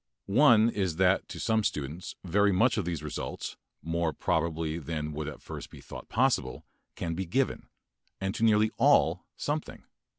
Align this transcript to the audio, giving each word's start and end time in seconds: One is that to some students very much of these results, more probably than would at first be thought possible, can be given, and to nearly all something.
One 0.25 0.67
is 0.71 0.95
that 0.95 1.27
to 1.29 1.39
some 1.39 1.63
students 1.63 2.15
very 2.23 2.51
much 2.51 2.75
of 2.75 2.85
these 2.85 3.03
results, 3.03 3.55
more 3.83 4.13
probably 4.13 4.79
than 4.79 5.11
would 5.11 5.27
at 5.27 5.43
first 5.43 5.69
be 5.69 5.79
thought 5.79 6.09
possible, 6.09 6.65
can 6.95 7.13
be 7.13 7.27
given, 7.27 7.67
and 8.19 8.33
to 8.33 8.43
nearly 8.43 8.71
all 8.79 9.27
something. 9.37 9.83